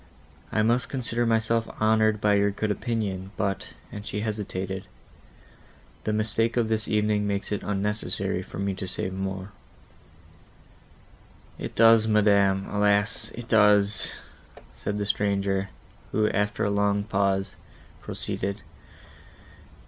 I 0.51 0.63
must 0.63 0.89
consider 0.89 1.27
myself 1.27 1.69
honoured 1.79 2.19
by 2.19 2.33
your 2.33 2.49
good 2.49 2.71
opinion, 2.71 3.29
but"—and 3.37 4.03
she 4.03 4.21
hesitated,—"the 4.21 4.89
mistake 6.11 6.57
of 6.57 6.69
this 6.69 6.87
evening 6.87 7.27
makes 7.27 7.51
it 7.51 7.61
unnecessary 7.61 8.41
for 8.41 8.57
me 8.57 8.73
to 8.73 8.87
say 8.87 9.11
more." 9.11 9.51
"It 11.59 11.75
does, 11.75 12.07
madam,—alas! 12.07 13.31
it 13.35 13.47
does!" 13.47 14.15
said 14.73 14.97
the 14.97 15.05
stranger, 15.05 15.69
who, 16.11 16.27
after 16.29 16.63
a 16.65 16.71
long 16.71 17.03
pause, 17.03 17.55
proceeded. 18.01 18.63